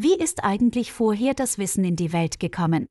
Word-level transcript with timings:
Wie 0.00 0.14
ist 0.14 0.44
eigentlich 0.44 0.92
vorher 0.92 1.34
das 1.34 1.58
Wissen 1.58 1.82
in 1.82 1.96
die 1.96 2.12
Welt 2.12 2.38
gekommen? 2.38 2.86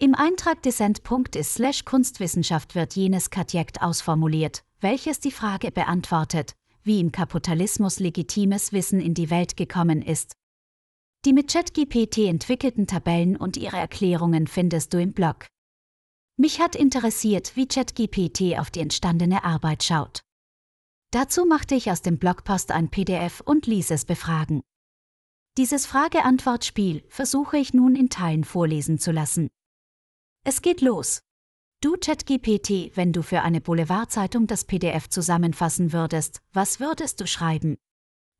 Im 0.00 0.16
Eintrag 0.16 0.58
slash 0.64 1.84
Kunstwissenschaft 1.84 2.74
wird 2.74 2.96
jenes 2.96 3.30
Katjekt 3.30 3.80
ausformuliert, 3.80 4.64
welches 4.80 5.20
die 5.20 5.30
Frage 5.30 5.70
beantwortet, 5.70 6.54
wie 6.82 6.98
im 6.98 7.12
Kapitalismus 7.12 8.00
legitimes 8.00 8.72
Wissen 8.72 9.00
in 9.00 9.14
die 9.14 9.30
Welt 9.30 9.56
gekommen 9.56 10.02
ist. 10.02 10.32
Die 11.24 11.32
mit 11.32 11.52
ChatGPT 11.52 12.26
entwickelten 12.26 12.88
Tabellen 12.88 13.36
und 13.36 13.56
ihre 13.56 13.76
Erklärungen 13.76 14.48
findest 14.48 14.92
du 14.92 15.00
im 15.00 15.12
Blog. 15.12 15.46
Mich 16.36 16.60
hat 16.60 16.74
interessiert, 16.74 17.54
wie 17.54 17.68
ChatGPT 17.68 18.58
auf 18.58 18.72
die 18.72 18.80
entstandene 18.80 19.44
Arbeit 19.44 19.84
schaut. 19.84 20.22
Dazu 21.12 21.44
machte 21.44 21.76
ich 21.76 21.92
aus 21.92 22.02
dem 22.02 22.18
Blogpost 22.18 22.72
ein 22.72 22.88
PDF 22.88 23.42
und 23.42 23.68
ließ 23.68 23.92
es 23.92 24.04
befragen. 24.04 24.62
Dieses 25.58 25.84
Frage-Antwort-Spiel 25.84 27.04
versuche 27.10 27.58
ich 27.58 27.74
nun 27.74 27.94
in 27.94 28.08
Teilen 28.08 28.42
vorlesen 28.42 28.98
zu 28.98 29.12
lassen. 29.12 29.50
Es 30.44 30.62
geht 30.62 30.80
los. 30.80 31.20
Du 31.82 31.96
ChatGPT, 31.98 32.96
wenn 32.96 33.12
du 33.12 33.22
für 33.22 33.42
eine 33.42 33.60
Boulevardzeitung 33.60 34.46
das 34.46 34.64
PDF 34.64 35.10
zusammenfassen 35.10 35.92
würdest, 35.92 36.40
was 36.54 36.80
würdest 36.80 37.20
du 37.20 37.26
schreiben? 37.26 37.76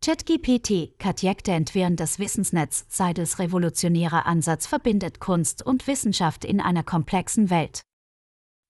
ChatGPT, 0.03 0.99
Katjekte 0.99 1.53
entwirren 1.53 1.97
das 1.97 2.19
Wissensnetz, 2.19 2.87
Seidels 2.89 3.39
revolutionärer 3.39 4.25
Ansatz 4.25 4.67
verbindet 4.67 5.21
Kunst 5.21 5.61
und 5.67 5.87
Wissenschaft 5.87 6.47
in 6.47 6.63
einer 6.63 6.83
komplexen 6.83 7.51
Welt. 7.51 7.83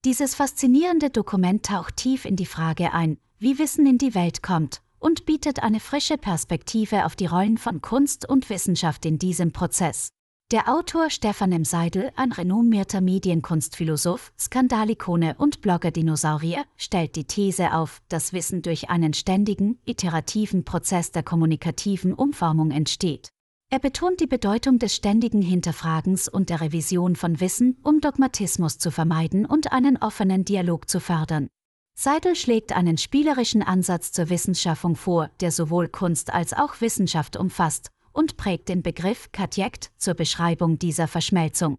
Dieses 0.04 0.34
faszinierende 0.34 1.10
Dokument 1.10 1.64
taucht 1.64 1.94
tief 1.94 2.24
in 2.24 2.34
die 2.34 2.46
Frage 2.46 2.92
ein, 2.92 3.18
wie 3.38 3.60
Wissen 3.60 3.86
in 3.86 3.98
die 3.98 4.16
Welt 4.16 4.42
kommt 4.42 4.82
und 5.02 5.26
bietet 5.26 5.62
eine 5.62 5.80
frische 5.80 6.16
Perspektive 6.16 7.04
auf 7.04 7.16
die 7.16 7.26
Rollen 7.26 7.58
von 7.58 7.82
Kunst 7.82 8.28
und 8.28 8.48
Wissenschaft 8.48 9.04
in 9.04 9.18
diesem 9.18 9.52
Prozess. 9.52 10.10
Der 10.52 10.68
Autor 10.68 11.08
Stefan 11.08 11.50
M. 11.50 11.64
Seidel, 11.64 12.12
ein 12.14 12.30
renommierter 12.30 13.00
Medienkunstphilosoph, 13.00 14.32
Skandalikone 14.38 15.34
und 15.38 15.62
Blogger-Dinosaurier, 15.62 16.64
stellt 16.76 17.16
die 17.16 17.24
These 17.24 17.72
auf, 17.72 18.02
dass 18.08 18.32
Wissen 18.32 18.60
durch 18.60 18.90
einen 18.90 19.14
ständigen, 19.14 19.78
iterativen 19.86 20.64
Prozess 20.64 21.10
der 21.10 21.22
kommunikativen 21.22 22.12
Umformung 22.12 22.70
entsteht. 22.70 23.30
Er 23.70 23.78
betont 23.78 24.20
die 24.20 24.26
Bedeutung 24.26 24.78
des 24.78 24.94
ständigen 24.94 25.40
Hinterfragens 25.40 26.28
und 26.28 26.50
der 26.50 26.60
Revision 26.60 27.16
von 27.16 27.40
Wissen, 27.40 27.78
um 27.82 28.02
Dogmatismus 28.02 28.76
zu 28.76 28.90
vermeiden 28.90 29.46
und 29.46 29.72
einen 29.72 29.96
offenen 29.96 30.44
Dialog 30.44 30.90
zu 30.90 31.00
fördern. 31.00 31.48
Seidel 31.94 32.34
schlägt 32.34 32.72
einen 32.72 32.98
spielerischen 32.98 33.62
Ansatz 33.62 34.12
zur 34.12 34.30
Wissensschaffung 34.30 34.96
vor, 34.96 35.30
der 35.40 35.52
sowohl 35.52 35.88
Kunst 35.88 36.32
als 36.32 36.52
auch 36.52 36.80
Wissenschaft 36.80 37.36
umfasst 37.36 37.90
und 38.12 38.36
prägt 38.36 38.68
den 38.68 38.82
Begriff 38.82 39.30
Katjekt 39.32 39.90
zur 39.98 40.14
Beschreibung 40.14 40.78
dieser 40.78 41.08
Verschmelzung. 41.08 41.76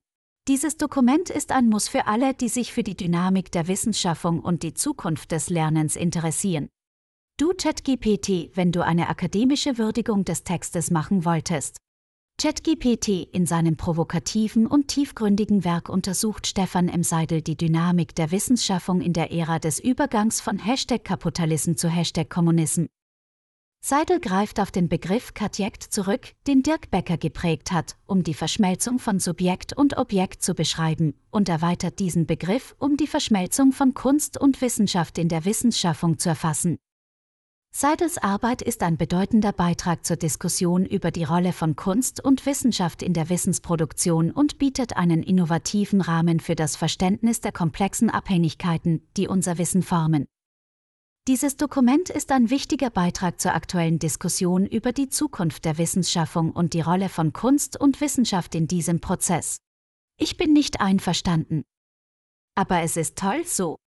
Dieses 0.47 0.78
Dokument 0.78 1.30
ist 1.30 1.52
ein 1.52 1.70
Muss 1.70 1.88
für 1.88 2.05
alle, 2.05 2.33
die 2.33 2.50
sich 2.50 2.73
für 2.73 2.83
die 2.83 2.97
Dynamik 2.97 3.52
der 3.52 3.67
Wissensschaffung 3.67 4.39
und 4.39 4.61
die 4.61 4.73
Zukunft 4.73 5.31
des 5.31 5.50
Lernens 5.50 5.95
interessieren. 5.95 6.67
Du 7.39 7.53
ChatGPT, 7.53 8.55
wenn 8.55 8.72
du 8.72 8.83
eine 8.83 9.09
akademische 9.09 9.77
Würdigung 9.77 10.25
des 10.25 10.44
Textes 10.44 10.92
machen 10.92 11.25
wolltest. 11.25 11.77
ChatGPT 12.44 13.30
in 13.31 13.45
seinem 13.45 13.78
provokativen 13.78 14.67
und 14.67 14.89
tiefgründigen 14.89 15.64
Werk 15.64 15.88
untersucht 15.88 16.45
Stefan 16.45 16.89
M. 16.89 17.02
Seidel 17.02 17.42
die 17.42 17.56
Dynamik 17.56 18.16
der 18.16 18.31
Wissensschaffung 18.31 19.00
in 19.00 19.14
der 19.14 19.31
Ära 19.31 19.59
des 19.59 19.80
Übergangs 19.80 20.42
von 20.42 20.58
Hashtag 20.58 21.06
Kapitalism 21.06 21.76
zu 21.76 21.88
Hashtag 21.88 22.30
Kommunism. 22.30 22.88
Seidel 23.86 24.20
greift 24.20 24.59
auf 24.59 24.72
den 24.72 24.89
Begriff 24.89 25.34
Katjekt 25.34 25.84
zurück, 25.84 26.34
den 26.48 26.64
Dirk 26.64 26.89
Becker 26.89 27.17
geprägt 27.17 27.72
hat, 27.72 27.98
um 28.06 28.23
die 28.23 28.34
Verschmelzung 28.34 29.00
von 29.00 29.20
Subjekt 29.20 29.72
und 29.73 29.98
Objekt 29.98 30.42
zu 30.42 30.54
beschreiben, 30.54 31.14
und 31.31 31.50
erweitert 31.50 32.00
diesen 32.00 32.26
Begriff, 32.26 32.76
um 32.80 32.98
die 32.98 33.08
Verschmelzung 33.08 33.72
von 33.72 33.94
Kunst 33.94 34.39
und 34.39 34.59
Wissenschaft 34.61 35.17
in 35.17 35.30
der 35.30 35.45
Wissensschaffung 35.45 36.17
zu 36.17 36.30
erfassen. 36.30 36.77
Seidels 37.76 38.20
Arbeit 38.20 38.61
ist 38.61 38.84
ein 38.84 38.98
bedeutender 38.98 39.52
Beitrag 39.52 40.06
zur 40.06 40.16
Diskussion 40.16 40.86
über 40.86 41.10
die 41.10 41.23
Rolle 41.23 41.54
von 41.54 41.76
Kunst 41.76 42.23
und 42.23 42.45
Wissenschaft 42.45 43.02
in 43.02 43.14
der 43.14 43.30
Wissensproduktion 43.30 44.30
und 44.30 44.60
bietet 44.60 44.95
einen 44.95 45.23
innovativen 45.23 46.00
Rahmen 46.00 46.39
für 46.39 46.54
das 46.54 46.76
Verständnis 46.76 47.42
der 47.42 47.52
komplexen 47.52 48.11
Abhängigkeiten, 48.11 49.08
die 49.17 49.28
unser 49.28 49.58
Wissen 49.58 49.82
formen. 49.82 50.28
Dieses 51.28 51.58
Dokument 51.58 52.11
ist 52.11 52.32
ein 52.32 52.52
wichtiger 52.52 52.92
Beitrag 52.92 53.42
zur 53.42 53.56
aktuellen 53.56 53.98
Diskussion 53.98 54.67
über 54.67 54.92
die 54.92 55.10
Zukunft 55.10 55.66
der 55.66 55.80
Wissensschaffung 55.80 56.52
und 56.52 56.76
die 56.76 56.82
Rolle 56.82 57.10
von 57.10 57.34
Kunst 57.34 57.82
und 57.82 58.02
Wissenschaft 58.02 58.54
in 58.54 58.67
diesem 58.67 59.02
Prozess. 59.02 59.58
Ich 60.20 60.38
bin 60.38 60.54
nicht 60.54 60.80
einverstanden. 60.80 61.64
Aber 62.54 62.82
es 62.82 62.98
ist 62.98 63.17
toll 63.17 63.45
so. 63.45 63.78